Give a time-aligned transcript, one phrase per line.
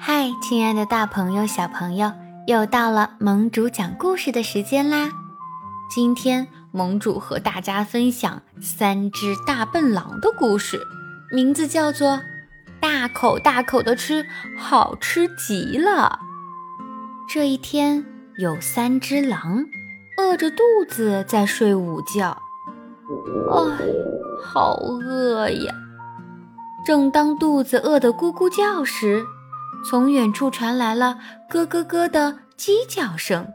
[0.00, 2.12] 嗨，亲爱的大朋友、小朋友，
[2.46, 5.10] 又到了盟主讲故事的时间啦！
[5.90, 10.80] 今天盟主和大家分享三只大笨狼的故事，
[11.32, 12.12] 名字叫做
[12.80, 14.24] 《大口大口的吃，
[14.56, 16.20] 好吃极了》。
[17.28, 18.06] 这一天，
[18.38, 19.66] 有三只狼
[20.16, 22.40] 饿着肚子在睡午觉，
[23.50, 23.84] 哎，
[24.44, 25.74] 好饿呀！
[26.86, 29.24] 正当肚子饿得咕咕叫时，
[29.84, 31.18] 从远处传来了
[31.48, 33.46] 咯咯咯的鸡叫声。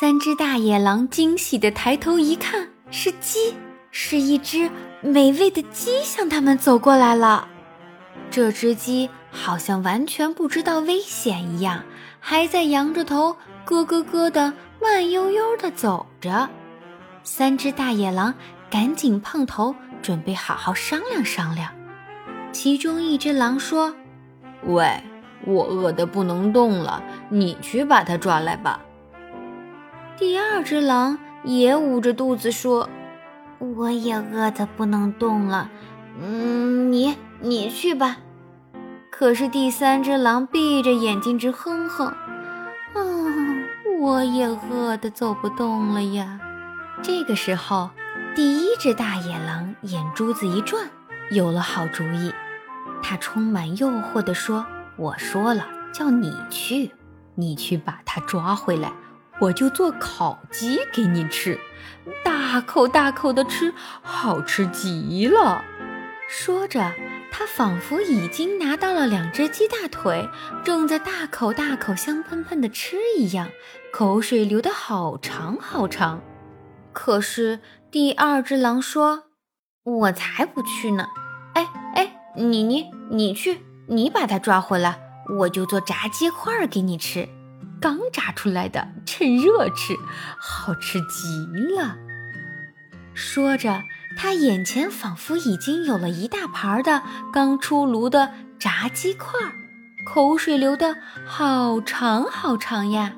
[0.00, 3.54] 三只大野狼惊喜地抬头一看，是鸡，
[3.90, 4.70] 是一只
[5.00, 7.48] 美味的鸡向他们走过来了。
[8.30, 11.82] 这只鸡好像完全不知道危险一样，
[12.20, 16.48] 还在扬着头咯咯咯地慢悠悠地走着。
[17.22, 18.34] 三只大野狼
[18.70, 21.72] 赶紧碰头，准备好好商量商量。
[22.52, 23.94] 其中一只狼说。
[24.64, 25.02] 喂，
[25.44, 28.80] 我饿得不能动了，你去把它抓来吧。
[30.16, 32.88] 第二只狼也捂着肚子说
[33.58, 35.68] ：“我也饿得不能动了，
[36.20, 38.18] 嗯，你你去吧。”
[39.10, 42.14] 可是第三只狼闭着眼睛直哼哼
[42.94, 43.64] ：“嗯，
[44.00, 46.38] 我也饿得走不动了呀。”
[47.02, 47.90] 这个时候，
[48.34, 50.88] 第一只大野狼眼珠子一转，
[51.30, 52.32] 有了好主意。
[53.02, 54.64] 他充满诱惑地说
[54.96, 56.92] ：“我说了，叫你去，
[57.34, 58.92] 你去把它抓回来，
[59.40, 61.58] 我就做烤鸡给你吃，
[62.24, 65.64] 大口大口的吃，好吃极了。”
[66.28, 66.92] 说着，
[67.30, 70.30] 他仿佛已经拿到了两只鸡大腿，
[70.64, 73.48] 正在大口大口香喷喷地吃一样，
[73.92, 76.22] 口水流得好长好长。
[76.94, 77.60] 可是
[77.90, 79.24] 第二只狼说
[79.84, 81.08] ：“我才不去呢！”
[81.52, 81.68] 哎
[82.36, 84.98] 你你你去，你把它抓回来，
[85.38, 87.28] 我就做炸鸡块给你吃，
[87.80, 89.96] 刚炸出来的，趁热吃，
[90.38, 91.96] 好吃极了。
[93.14, 93.82] 说着，
[94.16, 99.38] 他眼前仿佛已经有了一大盘的刚出炉的炸鸡块，
[100.06, 103.12] 口水流的好长好长呀。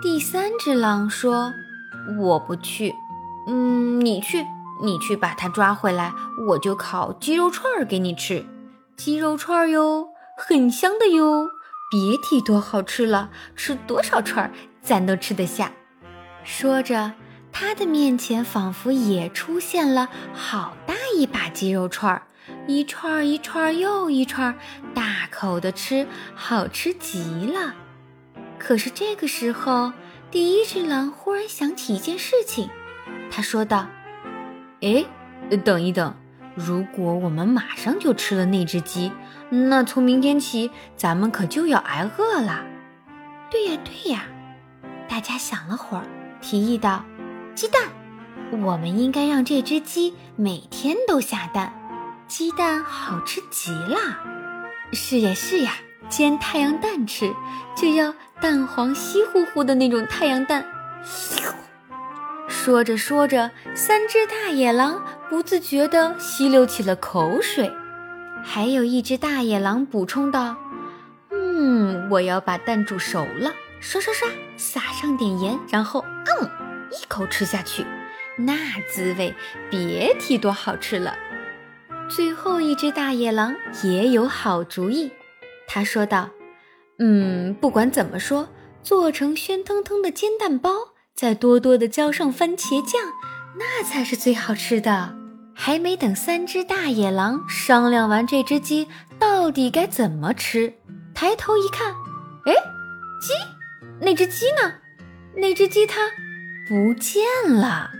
[0.00, 1.52] 第三只狼说
[2.20, 2.94] ：“我不去，
[3.48, 4.46] 嗯，你去。”
[4.82, 6.12] 你去把它抓回来，
[6.48, 8.46] 我就烤鸡肉串儿给你吃。
[8.96, 11.48] 鸡肉串儿哟，很香的哟，
[11.90, 14.52] 别提多好吃了，吃多少串儿
[14.82, 15.72] 咱都吃得下。
[16.44, 17.12] 说着，
[17.52, 22.22] 他的面前仿佛也出现了好大一把鸡肉串儿，
[22.66, 24.54] 一串儿一串儿又一串儿，
[24.94, 27.74] 大口的吃，好吃极了。
[28.58, 29.92] 可是这个时候，
[30.30, 32.68] 第一只狼忽然想起一件事情，
[33.30, 33.86] 他说道。
[34.80, 35.04] 哎，
[35.64, 36.14] 等一等！
[36.54, 39.12] 如果我们马上就吃了那只鸡，
[39.48, 42.64] 那从明天起咱们可就要挨饿了。
[43.50, 44.24] 对呀，对呀！
[45.08, 46.04] 大家想了会儿，
[46.40, 47.04] 提议道
[47.54, 47.82] ：“鸡蛋，
[48.50, 51.72] 我们应该让这只鸡每天都下蛋，
[52.26, 53.96] 鸡蛋好吃极了。”
[54.92, 55.72] 是呀，是呀，
[56.08, 57.32] 煎太阳蛋吃，
[57.76, 60.64] 就要蛋黄稀乎乎的那种太阳蛋。
[62.68, 67.72] 说着说着，三只大野狼不自觉地吸溜起了口水。
[68.44, 70.54] 还有一只大野狼补充道
[71.32, 74.28] ：“嗯，我要把蛋煮熟了，刷刷刷，
[74.58, 76.50] 撒上点盐，然后嗯，
[76.90, 77.86] 一口吃下去，
[78.36, 78.54] 那
[78.86, 79.34] 滋味
[79.70, 81.16] 别提多好吃了。”
[82.06, 85.10] 最后一只大野狼也有好主意，
[85.66, 86.28] 他说道
[87.00, 88.46] ：“嗯，不管怎么说，
[88.82, 90.70] 做成鲜腾腾的煎蛋包。”
[91.18, 93.02] 再多多的浇上番茄酱，
[93.58, 95.16] 那才是最好吃的。
[95.52, 98.86] 还没等三只大野狼商量完这只鸡
[99.18, 100.72] 到底该怎么吃，
[101.12, 101.90] 抬头一看，
[102.46, 102.54] 哎，
[103.20, 103.32] 鸡，
[104.00, 104.74] 那只鸡呢？
[105.34, 106.02] 那只鸡它
[106.68, 107.90] 不见了。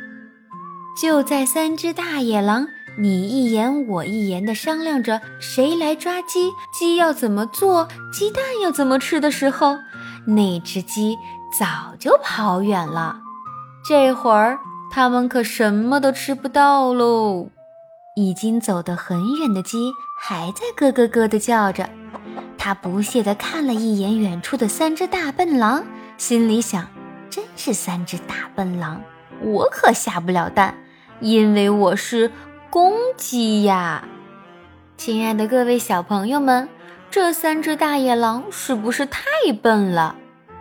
[1.03, 2.69] 就在三只大野狼
[3.01, 9.77] 你一言我一言的商量着谁来抓鸡，鸡要怎么做，鸡蛋要怎么吃的时候，
[10.28, 11.16] 那只鸡。
[11.50, 13.21] 早就跑远了，
[13.89, 14.59] 这会儿
[14.91, 17.48] 他们可什么都吃不到喽。
[18.16, 21.89] 已经走得很远的鸡还在咯咯咯地叫着，
[22.59, 25.84] 它不屑地看了一眼远处的三只大笨狼，
[26.16, 26.86] 心里想：
[27.30, 29.01] 真是三只大笨狼，
[29.41, 30.74] 我可下不了蛋，
[31.21, 32.30] 因为我是
[32.71, 34.04] 公鸡呀。
[34.97, 36.68] 亲爱的各位小朋友们，
[37.10, 39.22] 这三只大野狼是不是太
[39.62, 40.16] 笨了？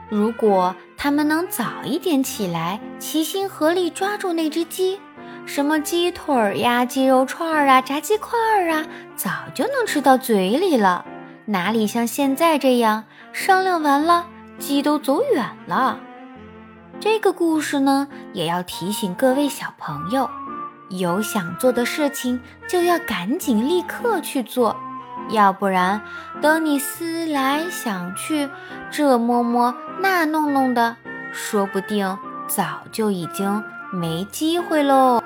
[0.10, 5.00] 如果他们能早一点起来，齐心合力抓住那只鸡，
[5.46, 11.06] 什么鸡腿儿呀、鸡肉串儿啊、炸鸡块儿啊，早就能吃到嘴里了。
[11.46, 14.28] 哪里像现在这样商量完了，
[14.60, 16.00] 鸡都走远了。
[17.00, 20.30] 这个故事呢，也要提醒各位小朋友，
[20.90, 24.76] 有想做的事情就要赶紧立刻去做，
[25.30, 26.02] 要不然
[26.42, 28.50] 等你思来想去，
[28.90, 30.96] 这摸摸那弄弄的，
[31.32, 35.22] 说不定早就已经没机会喽。